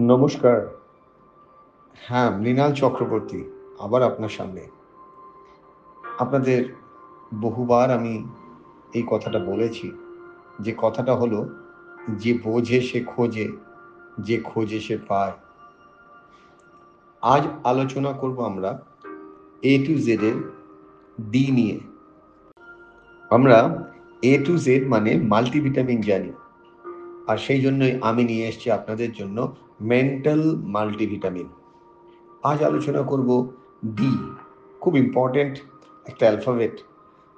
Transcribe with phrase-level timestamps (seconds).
[0.00, 0.78] নমস্কার।
[1.94, 3.44] হ্যাঁ মৃণাল চক্রবর্তী,
[3.78, 4.66] আবার আপনার সামনে।
[6.18, 6.64] আপনাদের
[7.34, 8.28] বহুবার আমি
[8.94, 9.92] এই কথাটা বলেছি।
[10.60, 11.48] যে কথাটা হলো,
[12.08, 13.48] যে বোঝে সে খোঁজে,
[14.20, 15.32] যে খোঁজে সে পায়।
[17.22, 18.82] আজ আলোচনা করব আমরা
[19.62, 20.34] এ টু জেড এর
[21.30, 21.80] ডি নিয়ে।
[23.30, 23.86] আমরা
[24.22, 26.32] এ টু জেড মানে মাল্টিভিটামিন জানি।
[27.28, 31.48] আর সেই জন্যই আমি নিয়ে এসেছি আপনাদের জন্য মেন্টাল মাল্টিভিটামিন
[32.42, 33.52] আজ আলোচনা করব
[33.84, 34.10] ডি
[34.80, 35.58] খুব ইম্পর্টেন্ট
[36.06, 36.84] একটা অ্যালফাবেট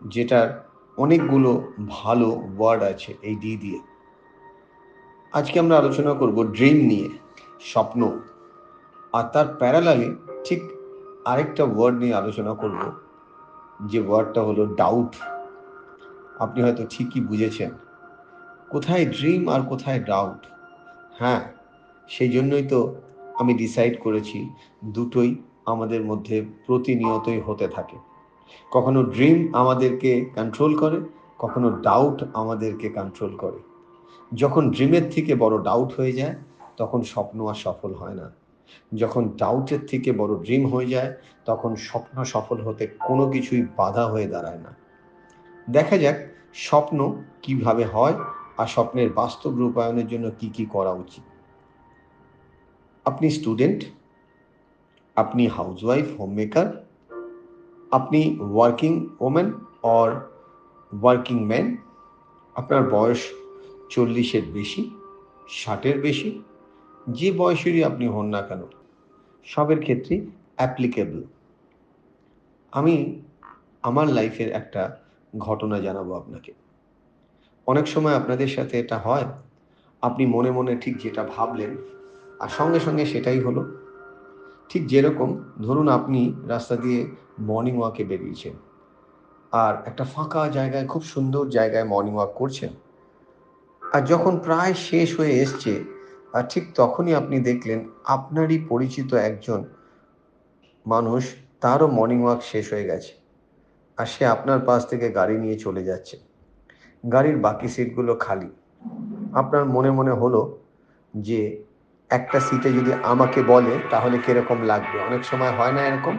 [0.06, 0.48] যেটার
[0.96, 3.78] অনেকগুলো ভালো ওয়ার্ড আছে এই ডি দিয়ে।
[5.32, 7.08] আজকে আমরা আলোচনা করব ড্রিম নিয়ে,
[7.60, 8.20] স্বপ্ন।
[9.12, 10.62] আর তার প্যারালালে ঠিক
[11.24, 12.92] আরেকটা ওয়ার্ড নিয়ে আলোচনা করব,
[13.86, 15.16] যে ওয়ার্ডটা হলো ডাউট
[16.38, 17.70] আপনি হয়তো ঠিকই বুঝেছেন।
[18.68, 20.46] কোথায় ড্রিম আর কোথায় ডাউট
[21.18, 21.53] হ্যাঁ
[22.08, 22.94] সেই জন্যই তো
[23.34, 24.50] আমি ডিসাইড করেছি
[24.84, 25.34] দুটোই
[25.66, 27.96] আমাদের মধ্যে প্রতিনিয়তই হতে থাকে।
[28.70, 31.00] কখনো ড্রিম আমাদেরকে কন্ট্রোল করে,
[31.38, 33.58] কখনো ডাউট আমাদেরকে কন্ট্রোল করে।
[34.34, 36.34] যখন ড্রিমের থেকে বড় ডাউট হয়ে যায়,
[36.76, 38.32] তখন স্বপ্ন আর সফল হয় না।
[38.94, 44.26] যখন ডাউটের থেকে বড় ড্রিম হয়ে যায়, তখন স্বপ্ন সফল হতে কোনো কিছুই বাধা হয়ে
[44.26, 44.74] দাঁড়ায় না।
[45.70, 46.14] দেখা যাক
[46.54, 48.14] স্বপ্ন কীভাবে হয়
[48.58, 51.33] আর স্বপ্নের বাস্তব রূপায়ণের জন্য কি কি করা উচিত।
[53.04, 53.84] আপনি স্টুডেন্ট
[55.16, 56.68] আপনি হাউসওয়াইফ হোমমেকার
[57.90, 59.52] আপনি working women
[59.82, 60.10] or
[60.92, 61.76] working man
[62.54, 63.22] আপনার বয়স
[63.90, 64.90] চল্লিশের বেশি,
[65.50, 66.40] ষাটের বেশি,
[67.08, 68.62] যে বয়সেরই আপনি হন না কেন,
[69.46, 70.20] সবের ক্ষেত্রেই
[70.56, 71.22] অ্যাপ্লিকেবল
[72.72, 73.20] আমি
[73.82, 74.98] আমার লাইফের একটা
[75.38, 76.52] ঘটনা জানাব আপনাকে।
[77.66, 79.26] অনেক সময় আপনাদের সাথে এটা হয়,
[80.02, 81.76] আপনি মনে মনে ঠিক যেটা ভাবলেন
[82.40, 83.62] আর সঙ্গে সঙ্গে সেটাই হলো।
[84.68, 87.06] ঠিক যেরকম ধরুন আপনি রাস্তা দিয়ে
[87.38, 88.52] মর্নিং ওয়াকে বেরিয়েছেন,
[89.52, 92.72] আর একটা ফাঁকা জায়গায়, খুব সুন্দর জায়গায় মর্নিং ওয়াক করছেন,
[93.94, 95.84] আর যখন প্রায় শেষ হয়ে এসছে,
[96.32, 99.64] আর ঠিক তখনই আপনি দেখলেন আপনারই পরিচিত একজন
[100.86, 103.12] মানুষ, তারও মর্নিং ওয়াক শেষ হয়ে গেছে,
[103.96, 106.16] আর সে আপনার পাশ থেকে গাড়ি নিয়ে চলে যাচ্ছে।
[107.12, 108.50] গাড়ির বাকি সিটগুলো খালি।
[109.32, 110.58] আপনার মনে মনে হলো
[111.14, 111.63] যে
[112.14, 114.96] একটা সিটে যদি আমাকে বলে, তাহলে কীরকম লাগবে?
[115.00, 116.16] অনেক সময় হয় না এরকম?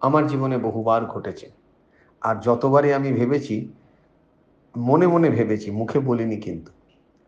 [0.00, 1.46] আমার জীবনে বহুবার ঘটেছে।
[2.20, 3.56] আর যতবারই আমি ভেবেছি,
[4.76, 6.72] মনে মনে ভেবেছি, মুখে বলিনি কিন্তু।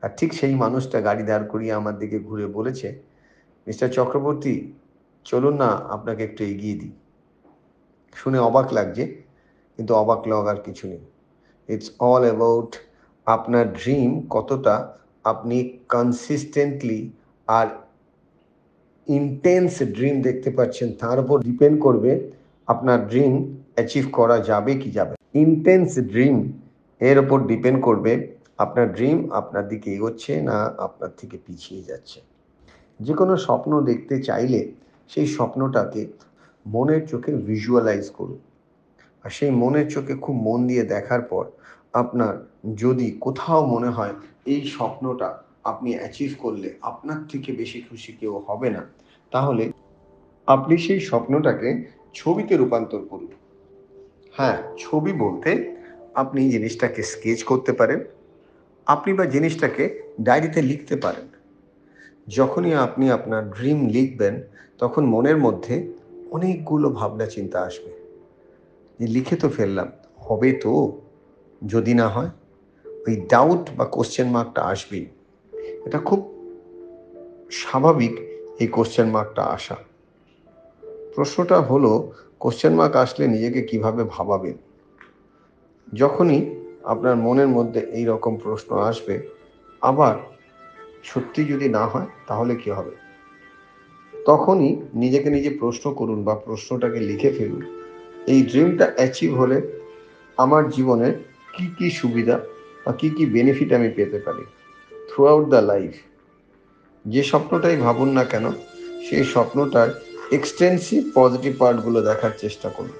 [0.02, 2.88] আর ঠিক সেই মানুষটা গাড়ি দাঁড় করিয়ে আমার দিকে ঘুরে বলেছে,
[3.66, 4.72] মিস্টার চক্রবর্তী,
[5.24, 6.92] চলুন না, আপনাকে একটু এগিয়ে দিই।
[8.14, 9.04] শুনে অবাক লাগছে,
[9.76, 11.02] কিন্তু অবাক লাগার কিছু নেই।
[11.74, 12.76] ইটস অল অ্যাবাউট
[13.26, 14.74] আপনার ড্রিম কতটা
[15.24, 17.00] আপনি কনসিস্টেন্টলি
[17.48, 17.66] আর
[19.06, 22.30] ইন্টেন্স ড্রিম দেখতে পাচ্ছেন, তার উপর ডিপেন্ড করবে
[22.68, 23.32] আপনার ড্রিম
[23.74, 26.36] অ্যাচিভ করা যাবে কি যাবে ইন্টেন্স ড্রিম
[27.00, 28.12] এর ওপর ডিপেন্ড করবে
[28.58, 32.20] আপনার ড্রিম আপনার দিকে এগোচ্ছে না আপনার থেকে পিছিয়ে যাচ্ছে।
[33.00, 34.72] যে কোনো স্বপ্ন দেখতে চাইলে
[35.10, 36.06] সেই স্বপ্নটাকে
[36.66, 38.40] মনের চোখে ভিজুয়ালাইজ করুন।
[39.24, 41.44] আর সেই মনের চোখে খুব মন দিয়ে দেখার পর
[41.92, 42.32] আপনার
[42.74, 44.14] যদি কোথাও মনে হয়
[44.46, 48.82] এই স্বপ্নটা আপনি অ্যাচিভ করলে আপনার থেকে বেশি খুশি কেউ হবে না।
[49.30, 49.72] তাহলে
[50.46, 51.70] আপনি সেই স্বপ্নটাকে
[52.14, 53.32] ছবিতে রূপান্তর করুন।
[54.36, 55.76] হ্যাঁ ছবি বলতে
[56.14, 58.00] আপনি জিনিসটাকে স্কেচ করতে পারেন,
[58.86, 59.84] আপনি বা জিনিসটাকে
[60.20, 61.26] ডায়েরিতে লিখতে পারেন।
[62.28, 64.42] যখনই আপনি আপনার ড্রিম লিখবেন,
[64.78, 65.74] তখন মনের মধ্যে
[66.30, 67.90] অনেকগুলো ভাবনা চিন্তা আসবে।
[69.00, 69.88] যে লিখে তো ফেললাম,
[70.18, 71.00] হবে তো?
[71.66, 72.30] যদি না হয়,
[73.08, 75.06] ওই ডাউট বা কোশ্চেন মার্কটা আসবেই।
[75.86, 76.20] এটা খুব
[77.50, 78.18] স্বাভাবিক
[78.60, 79.76] এই কোশ্চেন মার্কটা আসা।
[81.14, 84.56] প্রশ্নটা হলো কোশ্চেন মার্ক আসলে নিজেকে কীভাবে ভাবাবেন?
[85.94, 86.54] যখনই
[86.84, 89.28] আপনার মনের মধ্যে এই রকম প্রশ্ন আসবে,
[89.80, 90.14] আবার
[91.04, 92.90] সত্যি যদি না হয়, তাহলে কি হবে?
[94.24, 97.82] তখনই নিজেকে নিজে প্রশ্ন করুন বা প্রশ্নটাকে লিখে ফেলুন।
[98.26, 99.62] এই ড্রিমটা অ্যাচিভ হলে
[100.36, 101.12] আমার জীবনের
[101.52, 102.40] কি কি সুবিধা
[102.86, 104.44] বা কি কি বেনিফিট আমি পেতে পারি?
[105.16, 105.92] থ্রু আউট দ্য লাইফ
[107.06, 108.52] যে স্বপ্নটাই ভাবুন না কেন,
[109.10, 110.02] সেই স্বপ্নটার
[110.32, 112.90] এক্সটেন্সিভ পজিটিভ পার্টগুলো দেখার চেষ্টা করুন।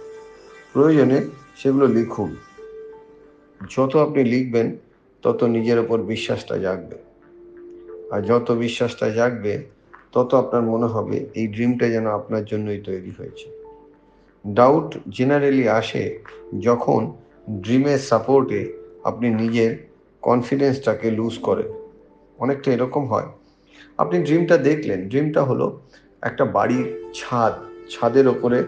[0.72, 1.24] প্রয়োজনে
[1.56, 2.36] সেগুলো লিখুন।
[3.76, 4.76] যত আপনি লিখবেন,
[5.22, 6.96] তত নিজের ওপর বিশ্বাসটা জাগবে।
[8.10, 9.62] আর যত বিশ্বাসটা জাগবে,
[10.12, 13.74] তত আপনার মনে হবে এই ড্রিমটা যেন আপনার জন্যই তৈরি হয়েছে।
[14.46, 16.18] ডাউট জেনারেলি আসে
[16.60, 17.12] যখন
[17.50, 18.72] ড্রিমের সাপোর্টে
[19.04, 19.76] আপনি নিজের
[20.22, 21.85] কনফিডেন্সটাকে লুজ করেন।
[22.42, 23.28] অনেকটা এরকম হয়।
[24.02, 25.66] আপনি ড্রিমটা দেখলেন ড্রিমটা হলো
[26.28, 26.86] একটা বাড়ির
[27.18, 27.54] ছাদ,
[27.92, 28.58] ছাদের ওপরে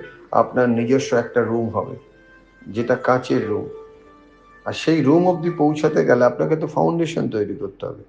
[0.43, 1.95] আপনার নিজস্ব একটা রুম হবে,
[2.75, 3.67] যেটা কাঁচের রুম
[4.67, 8.05] আর সেই রুম অবধি পৌঁছাতে গেলে আপনাকে তো ফাউন্ডেশন তৈরি করতে হবে।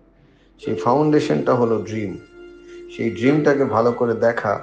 [0.62, 2.12] সেই ফাউন্ডেশনটা হলো ড্রিম
[2.94, 4.54] সেই ড্রিমটাকে ভালো করে দেখা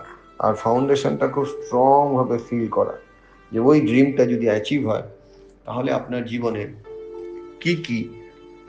[0.44, 2.94] আর ফাউন্ডেশনটা খুব স্ট্রংভাবে ফিল করা।
[3.52, 5.06] যে ওই ড্রিমটা যদি অ্যাচিভ হয়,
[5.66, 6.62] তাহলে আপনার জীবনে
[7.62, 7.98] কি কি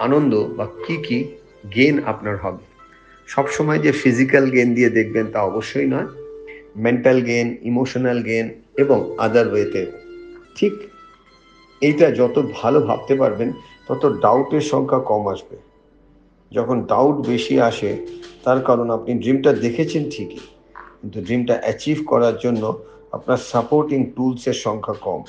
[0.06, 1.20] আনন্দ বা কি কি
[1.76, 2.64] গেন আপনার হবে।
[3.28, 6.10] সবসময় যে ফিজিক্যাল গেন দিয়ে দেখবেন তা অবশ্যই নয়।
[6.76, 8.46] মেন্টাল গেন ইমোশনাল গেন
[8.78, 9.82] এবং আদার ওয়েতে
[10.56, 10.74] ঠিক
[11.82, 13.50] এইটা যত ভালো ভাবতে পারবেন,
[13.88, 15.56] তত ডাউটের সংখ্যা কম আসবে।
[16.52, 17.92] যখন ডাউট বেশি আসে,
[18.44, 20.40] তার কারণ আপনি ড্রিমটা দেখেছেন ঠিকই,
[21.02, 22.64] কিন্তু ড্রিমটা অ্যাচিভ করার জন্য
[23.12, 25.22] আপনার সাপোর্টিং টুলসের সংখ্যা কম।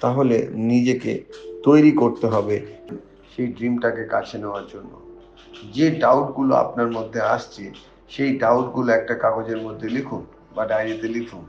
[0.00, 1.12] তাহলে নিজেকে
[1.62, 2.56] তৈরি করতে হবে।
[3.36, 5.00] সেই ড্রিমটাকে কাছে নেওয়ার জন্য।
[5.72, 7.72] যে ডাউটগুলো আপনার মধ্যে আসছে,
[8.08, 10.24] সেই ডাউটগুলো একটা কাগজের মধ্যে লিখুন
[10.54, 11.44] বা ডায়েরিতে লিখুন।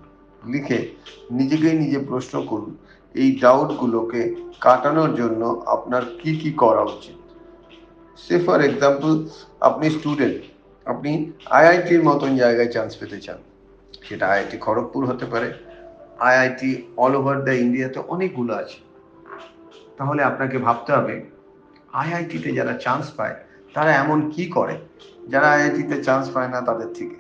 [0.52, 0.96] লিখে
[1.32, 2.78] নিজেকেই নিজে প্রশ্ন করুন,
[3.16, 7.18] এই ডাউটগুলোকে কাটানোর জন্য আপনার কি কি করা উচিত?
[8.18, 9.26] সে ফর এক্সাম্পল
[9.60, 10.44] আপনি স্টুডেন্ট
[10.86, 13.38] আপনি আইআইটির মতন জায়গায় চান্স পেতে চান।
[14.02, 15.54] সেটা আইআইটি খড়গপুর হতে পারে
[16.20, 18.78] আইআইটি অল ওভার দ্য ইন্ডিয়াতে অনেকগুলো আছে।
[19.98, 21.37] তাহলে আপনাকে ভাবতে হবে
[22.02, 23.36] আইআইটিতে যারা চান্স পায়,
[23.74, 24.76] তারা এমন কি করে?
[25.28, 27.18] যারা আইআইটিতে চান্স পায় না তাদের থেকে।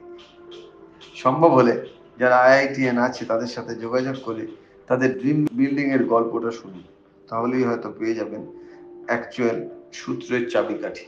[1.16, 1.74] সম্ভব হলে
[2.20, 4.44] যারা আইআইটিএন আছে তাদের সাথে যোগাযোগ করে
[4.88, 6.84] তাদের ড্রিম বিল্ডিং এর গল্পটা শুনুন।
[7.30, 8.42] তাহলেই হয়তো পেয়ে যাবেন
[9.08, 9.58] অ্যাকচুয়াল
[9.94, 11.06] সূত্রের চাবিকাঠি।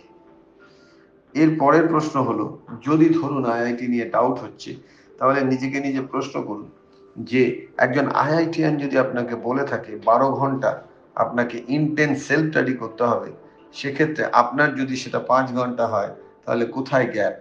[1.36, 2.46] এর পরের প্রশ্ন হলো,
[2.88, 4.72] যদি ধরুন আইআইটি নিয়ে ডাউট হচ্ছে,
[5.20, 6.68] তাহলে নিজেকে নিজে প্রশ্ন করুন
[7.16, 7.44] যে,
[7.78, 10.72] একজন আইআইটিয়ান যদি আপনাকে বলে থাকে, বারো ঘণ্টা
[11.16, 13.30] আপনাকে ইনটেন্স সেলফ স্টাডি করতে হবে
[13.74, 16.10] সেক্ষেত্রে আপনার যদি সেটা পাঁচ ঘণ্টা হয়,
[16.46, 17.34] তাহলে কোথায় গ্যাপ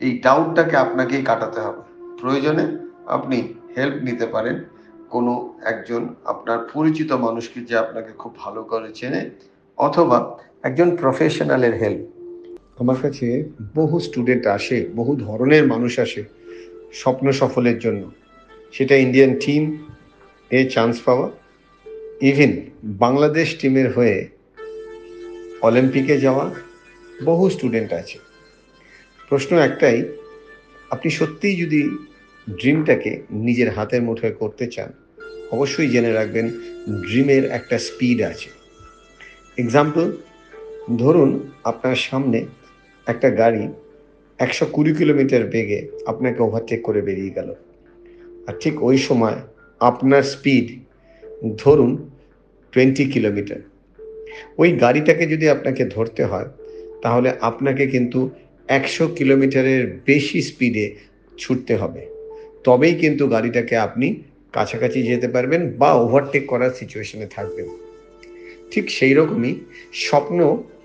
[0.00, 1.82] এই ডাউটটাকে আপনাকেই কাটাতে হবে।
[2.20, 2.66] প্রয়োজনে
[3.06, 4.64] আপনি হেল্প নিতে পারেন।
[5.10, 9.30] কোনো একজন আপনার পরিচিত মানুষকে যে আপনাকে খুব ভালো করে চেনে,
[9.76, 12.06] অথবা একজন প্রফেশনালের হেল্প
[12.78, 13.44] আমার কাছে
[13.74, 16.24] বহু স্টুডেন্ট আসে, বহু ধরনের মানুষ আসে
[16.92, 18.10] স্বপ্ন সফলের জন্য।
[18.72, 19.88] সেটা ইন্ডিয়ান টিম
[20.50, 21.30] এ চান্স পাওয়া।
[22.20, 24.28] ইভেন বাংলাদেশ টিমের হয়ে
[25.62, 26.54] অলিম্পিকে যাওয়া
[27.24, 28.18] বহু স্টুডেন্ট আছে।
[29.28, 30.04] প্রশ্ন একটাই,
[30.90, 31.96] আপনি সত্যিই যদি
[32.50, 34.92] ড্রিমটাকে নিজের হাতের মুঠোয় করতে চান,
[35.50, 36.50] অবশ্যই জেনে রাখবেন
[37.02, 38.50] ড্রিমের একটা স্পিড আছে।
[39.56, 40.16] এক্সাম্পল
[40.98, 42.46] ধরুন আপনার সামনে
[43.06, 43.68] একটা গাড়ি
[44.38, 47.54] একশো কুড়ি কিলোমিটার বেগে আপনাকে ওভারটেক করে বেরিয়ে গেল।
[48.46, 49.34] আর ঠিক ওই সময়
[49.80, 50.80] আপনার স্পিড
[51.58, 52.10] ধরুন
[52.72, 53.75] টোয়েন্টি কিলোমিটার।
[54.58, 56.48] ওই গাড়িটাকে যদি আপনাকে ধরতে হয়,
[57.02, 58.30] তাহলে আপনাকে কিন্তু
[58.68, 60.94] একশো কিলোমিটারের বেশি স্পিডে
[61.38, 62.06] ছুটতে হবে।
[62.64, 64.22] তবেই কিন্তু গাড়িটাকে আপনি
[64.52, 67.66] কাছাকাছি যেতে পারবেন বা ওভারটেক করার সিচুয়েশনে থাকবেন।
[68.70, 69.54] ঠিক সেই রকমই
[69.92, 70.38] স্বপ্ন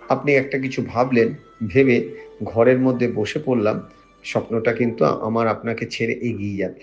[0.09, 1.33] আপনি একটা কিছু ভাবলেন,
[1.68, 2.09] ভেবে
[2.44, 3.89] ঘরের মধ্যে বসে পড়লাম,
[4.24, 6.81] স্বপ্নটা কিন্তু আমার আপনাকে ছেড়ে এগিয়ে যাবে।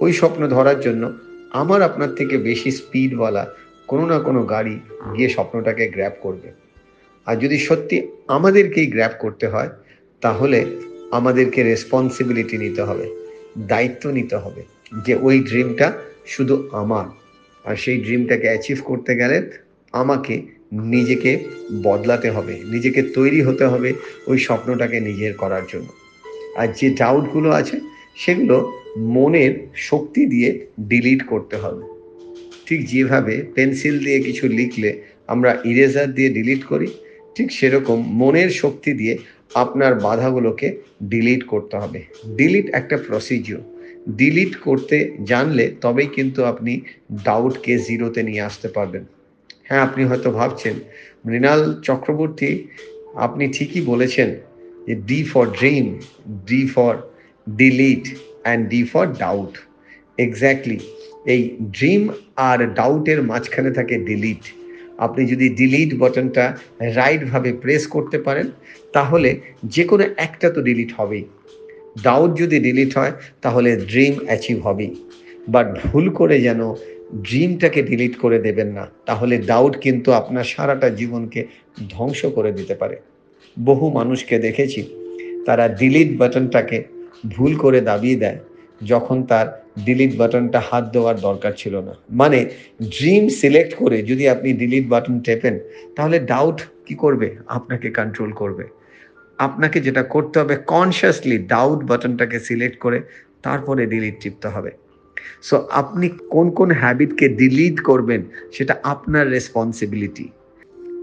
[0.00, 1.12] ওই স্বপ্ন ধরার জন্য
[1.52, 3.44] আমার আপনার থেকে বেশি স্পিডওয়ালা
[3.88, 4.80] কোনো না কোনো গাড়ি
[5.16, 6.48] গিয়ে স্বপ্নটাকে গ্র্যাব করবে।
[7.26, 9.68] আর যদি সত্যি আমাদেরকেই গ্র্যাব করতে হয়,
[10.20, 10.64] তাহলে
[11.10, 13.06] আমাদেরকে রেসপন্সিবিলিটি নিতে হবে,
[13.58, 14.62] দায়িত্ব নিতে হবে
[15.06, 15.92] যে ওই ড্রিমটা
[16.26, 17.06] শুধু আমার।
[17.64, 19.50] আর সেই ড্রিমটাকে অ্যাচিভ করতে গেলে
[19.92, 20.42] আমাকে
[20.72, 21.44] নিজেকে
[21.82, 23.92] বদলাতে হবে, নিজেকে তৈরি হতে হবে
[24.26, 25.88] ওই স্বপ্নটাকে নিজের করার জন্য।
[26.56, 27.80] আর যে ডাউটগুলো আছে,
[28.16, 31.97] সেগুলো মনের শক্তি দিয়ে ডিলিট করতে হবে।
[32.68, 34.90] ঠিক যেভাবে পেন্সিল দিয়ে কিছু লিখলে
[35.32, 36.88] আমরা ইরেজার দিয়ে ডিলিট করি,
[37.36, 39.14] ঠিক সেরকম মনের শক্তি দিয়ে
[39.62, 40.68] আপনার বাধাগুলোকে
[41.12, 42.00] ডিলিট করতে হবে।
[42.38, 43.62] ডিলিট একটা প্রসিজিওর
[44.20, 44.96] ডিলিট করতে
[45.30, 46.72] জানলে তবেই কিন্তু আপনি
[47.24, 49.04] ডাউটকে জিরোতে নিয়ে আসতে পারবেন।
[49.68, 50.76] হ্যাঁ আপনি হয়তো ভাবছেন,
[51.26, 52.50] মৃণাল চক্রবর্তী,
[53.26, 54.28] আপনি ঠিকই বলেছেন
[54.86, 55.84] যে D for dream
[56.50, 56.92] D for
[57.46, 58.04] delete
[58.44, 59.52] and D for doubt
[60.18, 60.78] exactly
[61.34, 61.42] এই
[61.76, 62.02] ড্রিম
[62.48, 64.42] আর ডাউটের মাঝখানে থাকে ডিলিট
[65.06, 66.44] আপনি যদি ডিলিট বাটনটা
[66.98, 68.46] রাইটভাবে প্রেস করতে পারেন,
[68.92, 69.30] তাহলে
[69.74, 71.24] যে কোনো একটা তো ডিলিট হবেই।
[72.06, 73.12] ডাউট যদি ডিলিট হয়,
[73.44, 74.90] তাহলে ড্রিম অ্যাচিভ হবেই।
[75.48, 76.60] বাট ভুল করে যেন
[77.26, 81.40] ড্রিমটাকে ডিলিট করে দেবেন না, তাহলে ডাউট কিন্তু আপনার সারাটা জীবনকে
[81.90, 82.96] ধ্বংস করে দিতে পারে।
[83.56, 84.80] বহু মানুষকে দেখেছি,
[85.46, 86.78] তারা ডিলিট বাটনটাকে
[87.34, 88.38] ভুল করে দাবিয়ে দেয়,
[88.82, 89.46] যখন তার
[89.84, 92.50] ডিলিট বাটনটা হাত দেওয়ার দরকার ছিল না। মানে
[92.90, 95.58] ড্রিম সিলেক্ট করে যদি আপনি ডিলিট বাটন টেপেন,
[95.96, 97.36] তাহলে ডাউট কি করবে?
[97.46, 98.64] আপনাকে কন্ট্রোল করবে।
[99.38, 103.02] আপনাকে যেটা করতে হবে কনসিয়াসলি ডাউট বাটনটাকে সিলেক্ট করে,
[103.42, 104.70] তারপরে ডিলিট টিপতে হবে।
[105.42, 110.28] সো আপনি কোন কোন হ্যাবিটকে ডিলিট করবেন, সেটা আপনার রেসপন্সিবিলিটি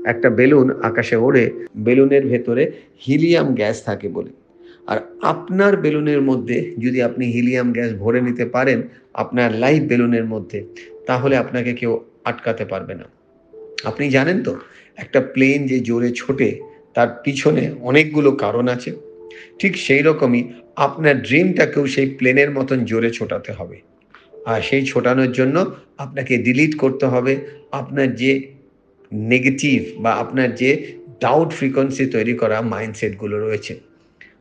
[0.05, 2.71] একটা বেলুন আকাশে ওড়ে, বেলুনের ভেতরে
[3.07, 4.44] হিলিয়াম গ্যাস থাকে বলে।
[4.87, 8.81] আর আপনার বেলুনের মধ্যে যদি আপনি হিলিয়াম গ্যাস ভরে নিতে পারেন
[9.13, 10.65] আপনার লাইফ বেলুনের মধ্যে,
[11.05, 13.03] তাহলে আপনাকে কেউ আটকাতে পারবে না।
[13.85, 14.59] আপনি জানেন তো,
[14.97, 16.59] একটা প্লেন যে জোরে ছোটে,
[16.93, 18.95] তার পিছনে অনেকগুলো কারণ আছে।
[19.59, 23.81] ঠিক সেই রকমই আপনার ড্রিমটাকেও সেই প্লেনের মতন জোরে ছোটাতে হবে।
[24.45, 27.37] আর সেই ছোটানোর জন্য আপনাকে ডিলিট করতে হবে।
[27.71, 28.51] আপনার যে
[29.13, 33.94] নেগেটিভ বা আপনার যে ডাউট ফ্রিকোয়েন্সি তৈরি করা মাইন্ডসেটগুলো রয়েছে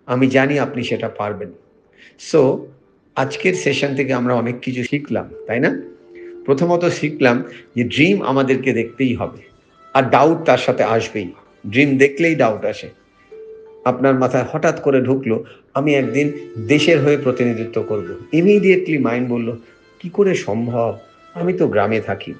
[0.08, 1.50] আমি জানি আপনি সেটা পারবেন।
[2.30, 2.40] সো
[3.16, 5.70] আজকের সেশন থেকে আমরা অনেক কিছু শিখলাম, তাই না?
[6.46, 7.36] প্রথমত শিখলাম
[7.76, 9.40] যে ড্রিম আমাদেরকে দেখতেই হবে,
[9.94, 11.28] আর ডাউট তার সাথে আসবেই।
[11.72, 12.88] ড্রিম দেখলেই ডাউট আসে।
[13.84, 15.36] আপনার মাথায় হঠাৎ করে ঢুকলো,
[15.74, 16.26] আমি একদিন
[16.72, 19.48] দেশের হয়ে প্রতিনিধিত্ব করব। ইমিডিয়েটলি মাইন্ড বলল,
[20.00, 20.90] কি করে সম্ভব?
[21.40, 22.32] আমি তো গ্রামে থাকি।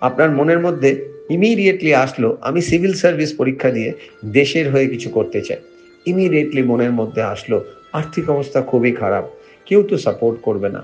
[0.00, 0.90] আপনার মনের মধ্যে
[1.30, 3.90] ইমিডিয়েটলি আসলো, আমি সিভিল সার্ভিস পরীক্ষা দিয়ে
[4.38, 5.60] দেশের হয়ে কিছু করতে চাই।
[6.06, 9.24] ইমিডিয়েটলি মনের মধ্যে আসলো, আর্থিক অবস্থা খুবই খারাপ,
[9.66, 10.82] কেউ তো সাপোর্ট করবে না।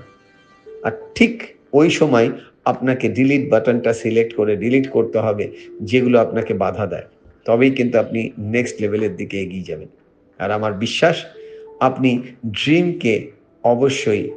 [0.85, 1.33] আর ঠিক
[1.73, 2.29] ওই সময়
[2.65, 5.51] আপনাকে ডিলিট বাটনটা সিলেক্ট করে ডিলিট করতে হবে,
[5.81, 7.07] যেগুলো আপনাকে বাধা দেয়।
[7.45, 9.87] তবেই কিন্তু আপনি নেক্সট লেভেলের দিকে এগিয়ে যাবেন।
[10.39, 11.25] আর আমার বিশ্বাস,
[11.79, 13.31] আপনি ড্রিমকে
[13.63, 14.29] অবশ্যই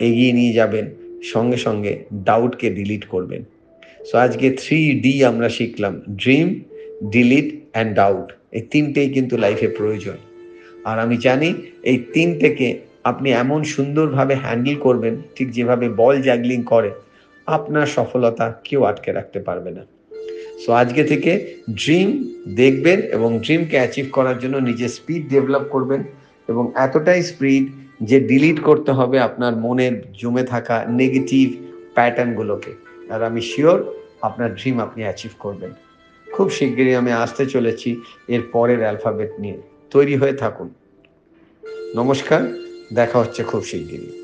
[0.00, 0.90] এগিয়ে নিয়ে যাবেন,
[1.22, 3.42] সঙ্গে সঙ্গে ডাউটকে ডিলিট করবেন।
[4.04, 6.60] সো আজকে থ্রি ডি আমরা শিখলাম ড্রিম
[7.10, 10.16] ডিলিট অ্যান্ড ডাউট এই তিনটেই কিন্তু লাইফে প্রয়োজন।
[10.84, 16.90] আর আমি জানি এই তিনটেকে আপনি এমন সুন্দরভাবে হ্যান্ডেল করবেন, ঠিক যেভাবে বল জ্যাগলিং করে,
[17.46, 19.82] আপনার সফলতা কেউ আটকে রাখতে পারবে না।
[20.62, 22.08] সো আজকে থেকে ড্রিম
[22.54, 26.00] দেখবেন এবং ড্রিমকে অ্যাচিভ করার জন্য নিজের স্পিড ডেভেলপ করবেন
[26.48, 27.64] এবং এতটাই স্পিড
[28.00, 31.46] যে ডিলিট করতে হবে আপনার মনের জমে থাকা নেগেটিভ
[31.94, 32.72] প্যাটার্নগুলোকে
[33.10, 33.78] আর আমি শিওর
[34.22, 35.72] আপনার ড্রিম আপনি অ্যাচিভ করবেন।
[36.38, 39.58] খুব শিগগিরই আমি আসতে চলেছি এর পরের অ্যালফাবেট নিয়ে।
[39.90, 40.74] তৈরি হয়ে থাকুন।
[41.94, 42.42] নমস্কার,
[42.92, 44.12] দেখা হচ্ছে খুব শিগগিরই।